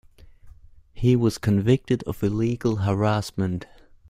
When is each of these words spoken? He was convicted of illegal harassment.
He 0.95 1.15
was 1.15 1.37
convicted 1.37 2.01
of 2.07 2.23
illegal 2.23 2.77
harassment. 2.77 3.67